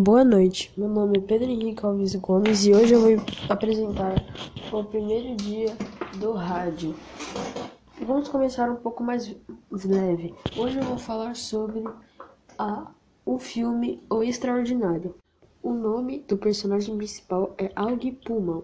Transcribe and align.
Boa 0.00 0.24
noite, 0.24 0.72
meu 0.76 0.88
nome 0.88 1.18
é 1.18 1.20
Pedro 1.20 1.50
Henrique 1.50 1.84
Alves 1.84 2.14
Gomes 2.14 2.64
e 2.64 2.72
hoje 2.72 2.94
eu 2.94 3.00
vou 3.00 3.16
apresentar 3.48 4.24
o 4.72 4.84
primeiro 4.84 5.34
dia 5.34 5.76
do 6.20 6.34
rádio. 6.34 6.94
Vamos 8.00 8.28
começar 8.28 8.70
um 8.70 8.76
pouco 8.76 9.02
mais 9.02 9.34
leve. 9.72 10.36
Hoje 10.56 10.78
eu 10.78 10.84
vou 10.84 10.98
falar 10.98 11.34
sobre 11.34 11.82
a, 12.56 12.86
o 13.26 13.40
filme 13.40 14.00
O 14.08 14.22
Extraordinário. 14.22 15.16
O 15.60 15.72
nome 15.72 16.20
do 16.28 16.38
personagem 16.38 16.96
principal 16.96 17.52
é 17.58 17.72
Aug 17.74 18.12
Pullman. 18.24 18.62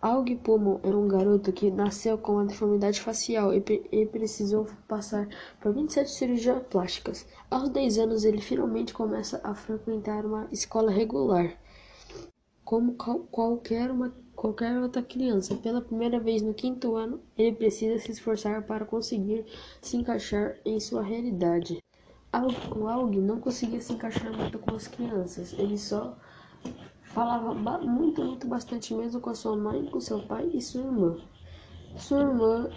Aug 0.00 0.36
Pullman 0.36 0.78
era 0.84 0.96
um 0.96 1.08
garoto 1.08 1.52
que 1.52 1.72
nasceu 1.72 2.16
com 2.16 2.34
uma 2.34 2.44
deformidade 2.44 3.00
facial 3.00 3.52
e, 3.52 3.64
e, 3.90 4.06
precisou 4.06 4.64
passar 4.86 5.28
por 5.60 5.72
27 5.74 6.08
cirurgias 6.08 6.62
plásticas. 6.70 7.26
Aos 7.50 7.68
10 7.68 7.98
anos, 7.98 8.24
ele 8.24 8.40
finalmente 8.40 8.94
começa 8.94 9.40
a 9.42 9.56
frequentar 9.56 10.24
uma 10.24 10.46
escola 10.52 10.92
regular, 10.92 11.58
como 12.64 12.94
qualquer, 12.94 13.90
uma, 13.90 14.14
qualquer 14.36 14.78
outra 14.78 15.02
criança. 15.02 15.56
Pela 15.56 15.80
primeira 15.80 16.20
vez 16.20 16.42
no 16.42 16.54
quinto 16.54 16.94
ano, 16.94 17.20
ele 17.36 17.56
precisa 17.56 17.98
se 17.98 18.12
esforçar 18.12 18.62
para 18.62 18.84
conseguir 18.84 19.46
se 19.82 19.96
encaixar 19.96 20.54
em 20.64 20.78
sua 20.78 21.02
realidade. 21.02 21.82
O 22.76 22.86
Aug 22.86 23.16
não 23.16 23.40
conseguia 23.40 23.80
se 23.80 23.94
encaixar 23.94 24.32
muito 24.32 24.60
com 24.60 24.76
as 24.76 24.86
crianças, 24.86 25.54
ele 25.54 25.76
só 25.76 26.16
Falava 27.08 27.54
muito, 27.78 28.24
muito 28.24 28.46
bastante 28.46 28.94
mesmo 28.94 29.20
com 29.20 29.30
a 29.30 29.34
sua 29.34 29.56
mãe, 29.56 29.86
com 29.86 30.00
seu 30.00 30.20
pai 30.20 30.50
e 30.52 30.60
sua 30.60 30.82
irmã. 30.82 31.16
Sua 31.96 32.20
irmã 32.20 32.70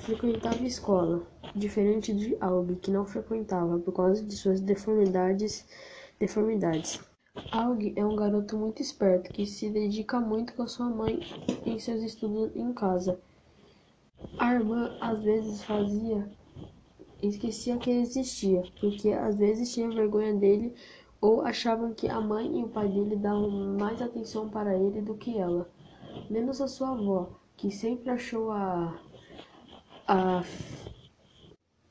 frequentava 0.00 0.62
escola, 0.64 1.22
diferente 1.54 2.12
de 2.12 2.36
Albi, 2.40 2.76
que 2.76 2.90
não 2.90 3.06
frequentava 3.06 3.78
por 3.78 3.92
causa 3.92 4.22
de 4.22 4.36
suas 4.36 4.60
deformidades. 4.60 5.64
deformidades. 6.18 7.00
Aug 7.52 7.92
é 7.94 8.04
um 8.04 8.16
garoto 8.16 8.56
muito 8.56 8.80
esperto 8.80 9.30
que 9.30 9.46
se 9.46 9.68
dedica 9.68 10.18
muito 10.18 10.54
com 10.54 10.66
sua 10.66 10.88
mãe 10.88 11.20
em 11.64 11.78
seus 11.78 12.02
estudos 12.02 12.50
em 12.56 12.72
casa. 12.72 13.20
A 14.38 14.54
irmã 14.54 14.96
às 15.00 15.22
vezes 15.22 15.62
fazia 15.62 16.28
esquecia 17.22 17.76
que 17.76 17.90
ele 17.90 18.00
existia, 18.00 18.62
porque 18.80 19.10
às 19.10 19.36
vezes 19.36 19.72
tinha 19.72 19.88
vergonha 19.90 20.34
dele 20.34 20.74
ou 21.20 21.42
achavam 21.42 21.94
que 21.94 22.08
a 22.08 22.20
mãe 22.20 22.60
e 22.60 22.64
o 22.64 22.68
pai 22.68 22.88
dele 22.88 23.16
davam 23.16 23.50
mais 23.78 24.00
atenção 24.00 24.48
para 24.48 24.76
ele 24.76 25.00
do 25.00 25.14
que 25.14 25.38
ela, 25.38 25.68
menos 26.30 26.60
a 26.60 26.68
sua 26.68 26.90
avó, 26.90 27.30
que 27.56 27.70
sempre 27.70 28.10
achou 28.10 28.50
a. 28.50 28.98
a 30.06 30.42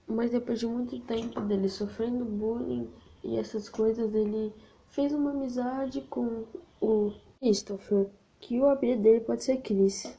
mas 0.07 0.29
depois 0.29 0.59
de 0.59 0.67
muito 0.67 0.99
tempo 0.99 1.41
dele 1.41 1.67
sofrendo 1.67 2.23
bullying 2.23 2.87
e 3.23 3.37
essas 3.37 3.67
coisas, 3.67 4.14
ele 4.14 4.53
fez 4.89 5.11
uma 5.11 5.31
amizade 5.31 6.02
com 6.02 6.43
o 6.80 7.11
Christopher, 7.39 8.08
que 8.39 8.59
o 8.59 8.69
apelido 8.69 9.02
dele 9.02 9.21
pode 9.21 9.43
ser 9.43 9.58
Chris. 9.58 10.15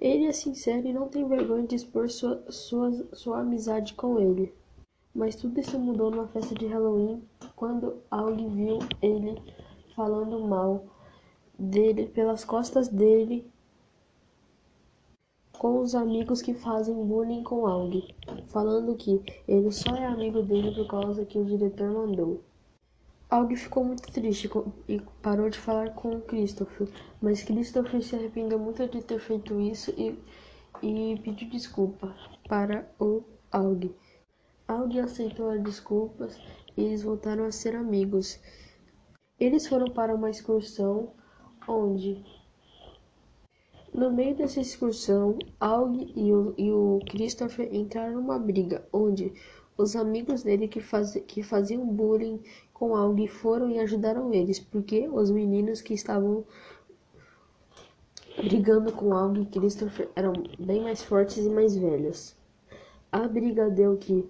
Ele 0.00 0.26
é 0.26 0.32
sincero 0.32 0.86
e 0.86 0.92
não 0.92 1.08
tem 1.08 1.26
vergonha 1.26 1.66
de 1.66 1.76
expor 1.76 2.10
sua, 2.10 2.44
sua, 2.50 2.90
sua 3.12 3.40
amizade 3.40 3.94
com 3.94 4.18
ele. 4.18 4.52
Mas 5.14 5.36
tudo 5.36 5.60
isso 5.60 5.78
mudou 5.78 6.10
numa 6.10 6.26
festa 6.26 6.54
de 6.54 6.66
Halloween 6.66 7.22
quando 7.54 8.02
alguém 8.10 8.48
viu 8.50 8.78
ele 9.00 9.40
falando 9.94 10.40
mal 10.40 10.84
dele 11.58 12.06
pelas 12.06 12.44
costas 12.44 12.88
dele 12.88 13.48
com 15.58 15.80
os 15.80 15.94
amigos 15.94 16.42
que 16.42 16.52
fazem 16.52 16.94
bullying 16.94 17.42
com 17.44 17.66
alguém, 17.66 18.14
falando 18.48 18.96
que 18.96 19.22
ele 19.46 19.70
só 19.70 19.94
é 19.94 20.04
amigo 20.04 20.42
dele 20.42 20.74
por 20.74 20.86
causa 20.86 21.24
que 21.24 21.38
o 21.38 21.44
diretor 21.44 21.90
mandou. 21.90 22.42
Aug 23.30 23.56
ficou 23.56 23.84
muito 23.84 24.12
triste 24.12 24.50
e 24.88 25.00
parou 25.22 25.48
de 25.48 25.58
falar 25.58 25.94
com 25.94 26.20
Christopher, 26.20 26.88
mas 27.20 27.42
Christopher 27.42 28.02
se 28.02 28.14
arrependeu 28.14 28.58
muito 28.58 28.86
de 28.86 29.02
ter 29.02 29.18
feito 29.18 29.60
isso 29.60 29.92
e, 29.96 30.18
e 30.82 31.18
pediu 31.20 31.48
desculpa 31.48 32.14
para 32.48 32.86
o 33.00 33.22
Aug. 33.50 33.94
Aug 34.66 34.98
aceitou 34.98 35.50
as 35.50 35.62
desculpas 35.62 36.38
e 36.74 36.84
eles 36.84 37.02
voltaram 37.02 37.44
a 37.44 37.52
ser 37.52 37.76
amigos. 37.76 38.40
Eles 39.38 39.66
foram 39.66 39.92
para 39.92 40.14
uma 40.14 40.30
excursão 40.30 41.12
onde, 41.68 42.24
no 43.92 44.10
meio 44.10 44.34
dessa 44.34 44.60
excursão, 44.60 45.38
Aug 45.60 46.12
e 46.16 46.32
o, 46.32 46.54
e 46.56 46.72
o 46.72 46.98
Christopher 47.10 47.74
entraram 47.74 48.14
numa 48.14 48.38
briga 48.38 48.88
onde 48.90 49.34
os 49.76 49.94
amigos 49.94 50.42
dele 50.42 50.66
que, 50.66 50.80
faz, 50.80 51.14
que 51.26 51.42
faziam 51.42 51.86
bullying 51.86 52.40
com 52.72 52.96
Aug 52.96 53.26
foram 53.28 53.70
e 53.70 53.78
ajudaram 53.78 54.32
eles, 54.32 54.58
porque 54.58 55.06
os 55.08 55.30
meninos 55.30 55.82
que 55.82 55.92
estavam 55.92 56.42
brigando 58.38 58.92
com 58.92 59.12
Aug 59.12 59.40
e 59.40 59.46
Christopher 59.46 60.08
eram 60.16 60.32
bem 60.58 60.82
mais 60.82 61.02
fortes 61.02 61.44
e 61.44 61.50
mais 61.50 61.76
velhos. 61.76 62.34
A 63.12 63.28
briga 63.28 63.68
deu 63.68 63.96
que 63.96 64.26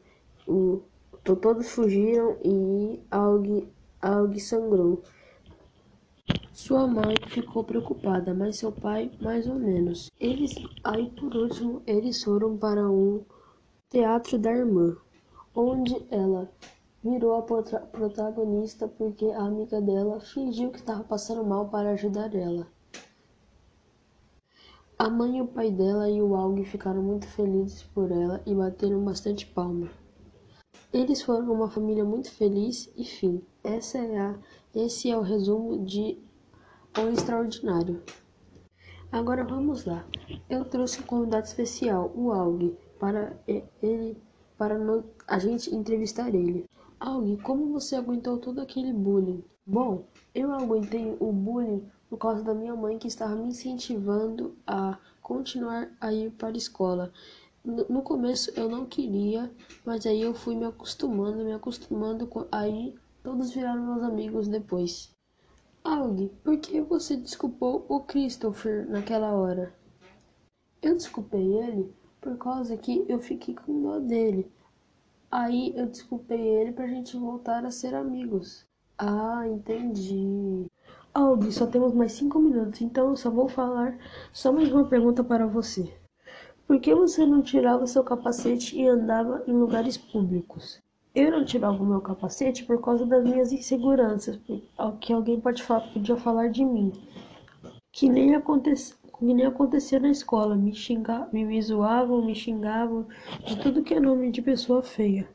todos 1.41 1.71
fugiram 1.71 2.37
e 2.45 3.01
Aug 3.11 4.41
sangrou. 4.41 5.03
Sua 6.53 6.87
mãe 6.87 7.17
ficou 7.29 7.65
preocupada, 7.65 8.33
mas 8.33 8.59
seu 8.59 8.71
pai 8.71 9.11
mais 9.21 9.47
ou 9.47 9.57
menos. 9.57 10.11
Eles, 10.21 10.55
aí 10.85 11.11
por 11.11 11.35
último, 11.35 11.83
eles 11.87 12.23
foram 12.23 12.57
para 12.57 12.89
um 12.89 13.25
teatro 13.89 14.39
da 14.39 14.53
irmã, 14.53 14.97
onde 15.55 15.95
ela 16.11 16.51
virou 17.03 17.35
a 17.35 17.43
protagonista 17.43 18.89
porque 18.89 19.27
a 19.27 19.43
amiga 19.43 19.81
dela 19.81 20.21
fingiu 20.21 20.71
que 20.71 20.79
estava 20.79 21.05
passando 21.05 21.45
mal 21.45 21.69
para 21.69 21.91
ajudar 21.91 22.35
ela. 22.35 22.67
A 24.97 25.11
mãe 25.11 25.39
e 25.39 25.43
o 25.43 25.47
pai 25.49 25.71
dela 25.71 26.09
e 26.09 26.23
o 26.23 26.37
Aug 26.37 26.65
ficaram 26.65 27.03
muito 27.03 27.27
felizes 27.27 27.83
por 27.83 28.13
ela 28.13 28.41
e 28.47 28.55
bateram 28.55 29.05
bastante 29.05 29.45
palma. 29.45 29.91
Eles 30.95 31.23
foram 31.23 31.53
uma 31.53 31.69
família 31.69 32.05
muito 32.05 32.31
feliz 32.31 32.89
e 32.97 33.05
fim. 33.05 33.43
Essa 33.65 33.99
é 33.99 34.17
a, 34.17 34.39
esse 34.73 35.11
é 35.11 35.17
o 35.17 35.23
resumo 35.23 35.85
de 35.85 36.17
O 36.97 37.09
Extraordinário. 37.09 38.01
Agora 39.11 39.43
vamos 39.43 39.85
lá. 39.87 40.07
Eu 40.49 40.65
trouxe 40.65 41.01
um 41.01 41.05
convidado 41.05 41.47
especial, 41.47 42.13
o 42.15 42.31
Aug, 42.31 42.79
para 43.01 43.37
ele 43.83 44.17
para 44.57 44.79
no, 44.79 45.03
a 45.27 45.37
gente 45.41 45.75
entrevistar 45.75 46.33
ele. 46.33 46.71
Aug, 47.01 47.39
como 47.39 47.73
você 47.73 47.97
aguentou 47.97 48.39
todo 48.39 48.61
aquele 48.61 48.93
bullying? 48.93 49.43
Bom, 49.67 50.05
eu 50.33 50.53
aguentei 50.53 51.17
o 51.19 51.33
bullying 51.33 51.91
por 52.09 52.19
causa 52.19 52.45
da 52.45 52.55
minha 52.55 52.77
mãe 52.77 52.99
que 52.99 53.09
estava 53.09 53.35
me 53.35 53.49
incentivando 53.49 54.57
a 54.65 54.97
continuar 55.21 55.91
a 56.01 56.13
ir 56.13 56.31
para 56.31 56.51
a 56.51 56.57
escola. 56.57 57.13
No 57.65 58.03
começo 58.03 58.53
eu 58.61 58.69
não 58.69 58.85
queria, 58.85 59.51
mas 59.87 60.05
aí 60.05 60.21
eu 60.21 60.35
fui 60.35 60.55
me 60.55 60.67
acostumando, 60.67 61.43
me 61.43 61.53
acostumando 61.55 62.27
com. 62.27 62.47
Aí 62.53 62.95
todos 63.23 63.53
viraram 63.55 63.87
meus 63.87 64.03
amigos 64.03 64.47
depois. 64.47 65.11
Aug, 65.83 66.31
por 66.45 66.59
que 66.59 66.83
você 66.83 67.17
desculpou 67.17 67.87
o 67.89 68.01
Christopher 68.01 68.87
naquela 68.87 69.33
hora? 69.33 69.75
Eu 70.83 70.95
desculpei 70.95 71.41
ele 71.41 71.91
por 72.21 72.37
causa 72.37 72.77
que 72.77 73.07
eu 73.09 73.19
fiquei 73.19 73.55
com 73.55 73.81
dó 73.81 73.99
dele. 73.99 74.53
Aí 75.31 75.73
eu 75.75 75.87
desculpei 75.87 76.39
ele 76.39 76.73
pra 76.73 76.87
gente 76.87 77.17
voltar 77.17 77.65
a 77.65 77.71
ser 77.71 77.95
amigos. 77.95 78.67
Ah, 78.99 79.49
entendi. 79.49 80.67
Aug, 81.15 81.51
só 81.51 81.67
temos 81.67 81.95
mais 81.95 82.13
cinco 82.13 82.39
minutos, 82.39 82.83
então 82.83 83.09
eu 83.09 83.17
só 83.17 83.31
vou 83.31 83.49
falar 83.49 83.99
só 84.35 84.53
mais 84.53 84.71
uma 84.71 84.85
pergunta 84.85 85.25
para 85.25 85.47
você. 85.47 86.04
Por 86.67 86.81
que 86.81 86.95
você 86.95 87.27
não 87.27 87.43
tirava 87.43 87.87
seu 87.87 88.03
capacete 88.03 88.79
e 88.79 88.89
andava 88.89 89.45
em 89.47 89.53
lugares 89.53 89.99
públicos? 89.99 90.83
Eu 91.15 91.31
não 91.31 91.45
tirava 91.45 91.83
o 91.83 91.87
meu 91.87 92.01
capacete 92.01 92.65
por 92.65 92.81
causa 92.81 93.05
das 93.05 93.23
minhas 93.23 93.53
inseguranças, 93.53 94.41
que 95.01 95.13
alguém 95.13 95.39
pode 95.39 95.63
falar, 95.63 95.93
podia 95.93 96.17
falar 96.17 96.49
de 96.49 96.65
mim. 96.65 96.93
Que 97.93 98.09
nem, 98.09 98.35
aconte, 98.35 98.75
que 98.75 99.25
nem 99.25 99.45
acontecia 99.45 100.01
na 100.01 100.09
escola, 100.09 100.57
me, 100.57 100.75
xinga, 100.75 101.29
me 101.33 101.63
zoavam, 101.63 102.25
me 102.25 102.35
xingavam 102.35 103.07
de 103.47 103.57
tudo 103.61 103.83
que 103.83 103.95
é 103.95 104.01
nome 104.01 104.33
de 104.33 104.43
pessoa 104.43 104.83
feia. 104.83 105.29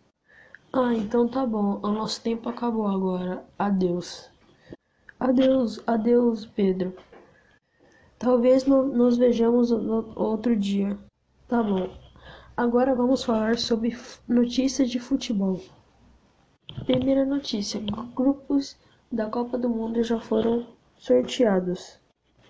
Ah, 0.74 0.94
então 0.94 1.28
tá 1.28 1.46
bom, 1.46 1.80
o 1.82 1.90
nosso 1.90 2.22
tempo 2.22 2.50
acabou 2.50 2.88
agora. 2.88 3.46
Adeus. 3.58 4.30
Adeus, 5.20 5.82
adeus, 5.88 6.46
Pedro. 6.46 6.94
Talvez 8.18 8.66
no, 8.66 8.84
nos 8.84 9.18
vejamos 9.18 9.72
no, 9.72 10.12
outro 10.16 10.56
dia. 10.56 10.98
Tá 11.50 11.64
bom. 11.64 11.90
Agora 12.56 12.94
vamos 12.94 13.24
falar 13.24 13.58
sobre 13.58 13.98
notícias 14.28 14.88
de 14.88 15.00
futebol. 15.00 15.60
Primeira 16.86 17.26
notícia: 17.26 17.82
grupos 18.16 18.78
da 19.12 19.26
Copa 19.26 19.58
do 19.58 19.68
Mundo 19.68 20.04
já 20.04 20.20
foram 20.20 20.68
sorteados. 20.96 22.00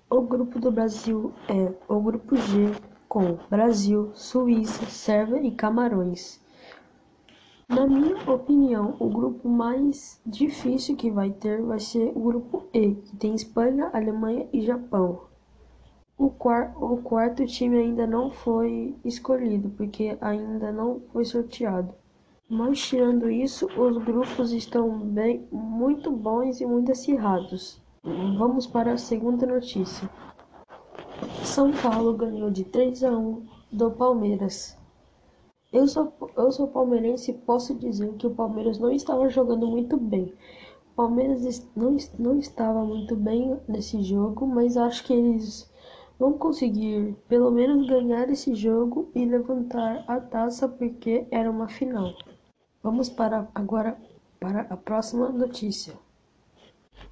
O 0.10 0.20
grupo 0.20 0.60
do 0.60 0.70
Brasil 0.70 1.32
é 1.48 1.74
o 1.88 2.02
grupo 2.02 2.36
G 2.36 2.74
com 3.08 3.38
Brasil, 3.50 4.12
Suíça, 4.16 4.86
Sérvia 4.88 5.42
e 5.48 5.52
Camarões. 5.52 6.42
Na 7.70 7.88
minha 7.88 8.18
opinião, 8.30 8.98
o 9.00 9.08
grupo 9.08 9.48
mais 9.48 10.20
difícil 10.26 10.98
que 10.98 11.10
vai 11.10 11.32
ter 11.32 11.62
vai 11.62 11.80
ser 11.80 12.12
o 12.14 12.20
grupo 12.20 12.66
E, 12.74 12.96
que 12.96 13.16
tem 13.16 13.34
Espanha, 13.34 13.92
Alemanha 13.94 14.50
e 14.52 14.60
Japão. 14.60 15.29
O, 16.20 16.30
quar 16.30 16.76
o 16.76 16.98
quarto 16.98 17.46
time 17.46 17.78
ainda 17.78 18.06
não 18.06 18.30
foi 18.30 18.94
escolhido, 19.06 19.70
porque 19.70 20.18
ainda 20.20 20.70
não 20.70 21.00
foi 21.14 21.24
sorteado. 21.24 21.96
Mas 22.50 22.78
tirando 22.82 23.32
isso, 23.32 23.68
os 23.68 23.98
grupos 24.04 24.52
estão 24.52 25.00
bem, 25.00 25.48
muito 25.50 26.12
bons 26.12 26.60
e 26.60 26.66
muito 26.66 26.92
acirrados. 26.92 27.82
Vamos 28.04 28.68
para 28.68 28.92
a 28.92 28.98
segunda 28.98 29.46
notícia. 29.46 30.10
São 31.46 31.72
Paulo 31.72 32.14
ganhou 32.18 32.52
de 32.52 32.66
3 32.66 33.06
a 33.06 33.18
1 33.18 33.48
do 33.72 33.90
Palmeiras. 33.92 34.78
Eu 35.72 35.88
sou, 35.88 36.12
eu 36.36 36.52
sou 36.52 36.68
palmeirense 36.68 37.32
e 37.32 37.34
posso 37.34 37.74
dizer 37.76 38.14
que 38.16 38.28
o 38.28 38.36
Palmeiras 38.36 38.78
não 38.78 38.92
estava 38.92 39.30
jogando 39.30 39.68
muito 39.68 39.96
bem. 39.96 40.34
O 40.92 40.96
Palmeiras 40.96 41.66
não, 41.78 41.96
não 42.18 42.38
estava 42.40 42.84
muito 42.84 43.16
bem 43.16 43.58
nesse 43.70 44.04
jogo, 44.04 44.46
mas 44.46 44.76
acho 44.76 45.06
que 45.06 45.14
eles 45.14 45.70
vão 46.20 46.34
conseguir 46.34 47.16
pelo 47.30 47.50
menos 47.50 47.88
ganhar 47.88 48.30
esse 48.30 48.54
jogo 48.54 49.10
e 49.16 49.24
levantar 49.24 50.04
a 50.06 50.20
taça 50.20 50.68
porque 50.68 51.26
era 51.32 51.50
uma 51.50 51.70
final. 51.70 52.14
Vamos 52.84 53.10
para 53.10 53.48
agora 53.56 53.98
para 54.38 54.62
a 54.70 54.76
próxima 54.76 55.30
notícia. 55.30 55.94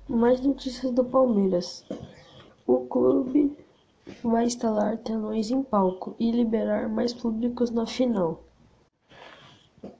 Mais 0.08 0.42
notícias 0.42 0.92
do 0.92 1.06
Palmeiras. 1.06 1.86
O 2.66 2.80
clube 2.82 3.58
vai 4.24 4.46
instalar 4.46 4.98
telões 4.98 5.52
em 5.52 5.64
palco 5.64 6.14
e 6.20 6.30
liberar 6.32 6.90
mais 6.90 7.14
públicos 7.14 7.72
na 7.72 7.86
final. 7.86 8.44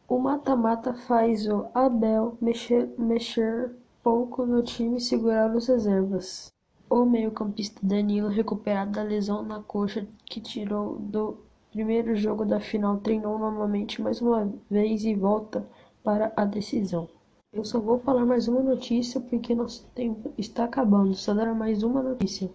O 0.08 0.18
mata-mata 0.20 0.94
faz 0.94 1.48
o 1.48 1.68
Abel 1.74 2.38
mexer, 2.42 2.94
mexer 2.98 3.72
pouco 4.02 4.46
no 4.46 4.62
time 4.64 4.98
e 4.98 5.02
segurar 5.02 5.54
os 5.54 5.68
reservas. 5.68 6.57
O 6.90 7.06
meio-campista 7.06 7.80
Danilo, 7.84 8.30
recuperado 8.30 8.92
da 8.92 9.04
lesão 9.04 9.44
na 9.44 9.62
coxa 9.62 10.08
que 10.26 10.40
tirou 10.40 10.98
do 11.00 11.38
primeiro 11.72 12.16
jogo 12.16 12.46
da 12.46 12.60
final, 12.60 12.98
treinou 12.98 13.38
novamente 13.38 14.02
mais 14.02 14.22
uma 14.22 14.52
vez 14.70 15.04
e 15.04 15.14
volta 15.14 15.68
para 16.04 16.32
a 16.36 16.46
decisão. 16.46 17.10
Eu 17.52 17.66
só 17.66 17.80
vou 17.80 18.00
falar 18.00 18.26
mais 18.26 18.48
uma 18.48 18.62
notícia 18.62 19.20
porque 19.20 19.56
nosso 19.56 19.86
tempo 19.96 20.32
está 20.38 20.66
acabando. 20.66 21.14
Só 21.16 21.34
dará 21.34 21.54
mais 21.54 21.82
uma 21.82 22.04
notícia. 22.04 22.50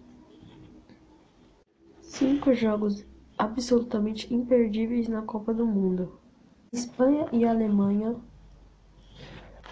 Cinco 2.01 2.53
jogos 2.53 3.05
absolutamente 3.37 4.33
imperdíveis 4.33 5.07
na 5.07 5.21
Copa 5.23 5.53
do 5.53 5.65
Mundo. 5.65 6.19
Espanha 6.71 7.27
e 7.31 7.45
Alemanha. 7.45 8.15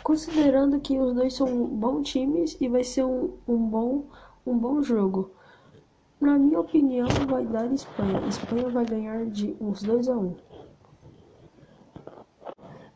Considerando 0.04 0.80
que 0.80 1.00
os 1.00 1.14
dois 1.14 1.34
são 1.34 1.66
bons 1.68 2.10
times 2.10 2.58
e 2.60 2.68
vai 2.68 2.84
ser 2.84 3.04
um, 3.04 3.38
um, 3.48 3.58
bom, 3.58 4.06
um 4.46 4.58
bom 4.58 4.82
jogo. 4.82 5.32
Na 6.20 6.38
minha 6.38 6.60
opinião, 6.60 7.08
vai 7.28 7.46
dar 7.46 7.72
Espanha. 7.74 8.20
Espanha 8.28 8.70
vai 8.70 8.86
ganhar 8.86 9.26
de 9.26 9.56
uns 9.60 9.82
2 9.82 10.10
a 10.10 10.18
1 10.18 10.20
um. 10.20 10.36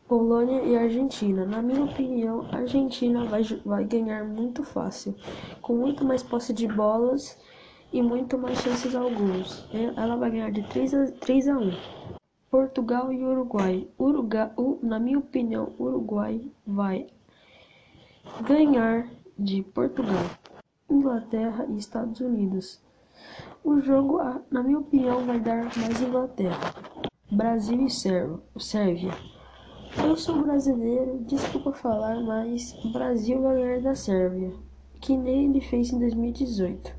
Polônia 0.07 0.61
e 0.61 0.77
Argentina. 0.77 1.45
Na 1.45 1.61
minha 1.61 1.83
opinião, 1.83 2.47
a 2.51 2.57
Argentina 2.57 3.25
vai, 3.25 3.41
vai 3.65 3.83
ganhar 3.83 4.23
muito 4.23 4.63
fácil, 4.63 5.15
com 5.61 5.75
muito 5.75 6.05
mais 6.05 6.21
posse 6.21 6.53
de 6.53 6.67
bolas 6.67 7.37
e 7.91 8.01
muito 8.01 8.37
mais 8.37 8.59
chances 8.59 8.95
ao 8.95 9.09
gols. 9.09 9.67
Ela 9.73 10.15
vai 10.15 10.29
ganhar 10.29 10.51
de 10.51 10.61
3 10.69 10.93
a, 10.93 11.11
3 11.11 11.47
a 11.47 11.57
1. 11.57 11.71
Portugal 12.51 13.11
e 13.11 13.23
Uruguai. 13.23 13.87
Uruguai, 13.99 14.51
na 14.83 14.99
minha 14.99 15.17
opinião, 15.17 15.73
Uruguai 15.79 16.41
vai 16.65 17.07
ganhar 18.47 19.09
de 19.37 19.63
Portugal, 19.63 20.23
Inglaterra 20.95 21.65
e 21.69 21.77
Estados 21.77 22.19
Unidos. 22.21 22.81
O 23.63 23.79
jogo, 23.81 24.19
na 24.49 24.63
minha 24.63 24.79
opinião, 24.79 25.25
vai 25.25 25.39
dar 25.39 25.63
mais 25.63 26.01
Inglaterra. 26.01 26.73
Brasil 27.29 27.85
e 27.85 27.89
Sérvia. 27.89 29.11
Eu 29.97 30.15
sou 30.15 30.41
brasileiro, 30.43 31.19
desculpa 31.25 31.73
falar, 31.73 32.21
mas 32.21 32.73
o 32.83 32.91
Brasil 32.91 33.41
vai 33.41 33.55
ganhar 33.55 33.81
da 33.81 33.95
Sérvia, 33.95 34.53
que 35.01 35.17
nem 35.17 35.45
ele 35.45 35.61
fez 35.61 35.91
em 35.91 35.99
2018. 35.99 36.93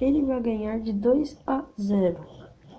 Ele 0.00 0.22
vai 0.22 0.40
ganhar 0.40 0.80
de 0.80 0.92
2 0.92 1.38
a 1.46 1.64
0. 1.80 2.18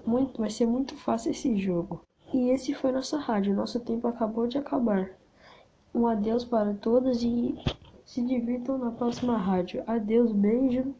Muito, 0.05 0.39
vai 0.39 0.49
ser 0.49 0.65
muito 0.67 0.95
fácil 0.95 1.31
esse 1.31 1.57
jogo. 1.57 2.01
E 2.33 2.49
esse 2.49 2.73
foi 2.73 2.91
nossa 2.91 3.17
rádio. 3.17 3.55
Nosso 3.55 3.79
tempo 3.79 4.07
acabou 4.07 4.45
de 4.45 4.57
acabar. 4.57 5.09
Um 5.93 6.05
adeus 6.07 6.43
para 6.43 6.73
todos 6.73 7.23
e 7.23 7.55
se 8.05 8.21
divirtam 8.21 8.77
na 8.77 8.91
próxima 8.91 9.37
rádio. 9.37 9.83
Adeus, 9.87 10.31
beijo. 10.31 10.93